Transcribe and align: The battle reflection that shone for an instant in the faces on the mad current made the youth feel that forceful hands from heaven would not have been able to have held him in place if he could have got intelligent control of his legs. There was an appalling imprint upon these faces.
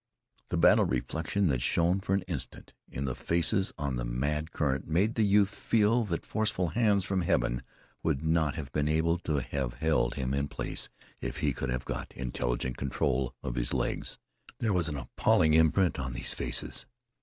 The 0.49 0.57
battle 0.57 0.85
reflection 0.85 1.47
that 1.49 1.61
shone 1.61 1.99
for 1.99 2.15
an 2.15 2.23
instant 2.23 2.73
in 2.89 3.05
the 3.05 3.13
faces 3.13 3.71
on 3.77 3.97
the 3.97 4.03
mad 4.03 4.51
current 4.51 4.87
made 4.87 5.13
the 5.13 5.21
youth 5.21 5.53
feel 5.53 6.03
that 6.05 6.25
forceful 6.25 6.69
hands 6.69 7.05
from 7.05 7.21
heaven 7.21 7.61
would 8.01 8.23
not 8.23 8.55
have 8.55 8.71
been 8.71 8.87
able 8.87 9.19
to 9.19 9.41
have 9.41 9.75
held 9.75 10.15
him 10.15 10.33
in 10.33 10.47
place 10.47 10.89
if 11.19 11.37
he 11.37 11.53
could 11.53 11.69
have 11.69 11.85
got 11.85 12.13
intelligent 12.15 12.77
control 12.77 13.35
of 13.43 13.53
his 13.53 13.75
legs. 13.75 14.17
There 14.57 14.73
was 14.73 14.89
an 14.89 14.97
appalling 14.97 15.53
imprint 15.53 15.99
upon 15.99 16.13
these 16.13 16.33
faces. 16.33 16.87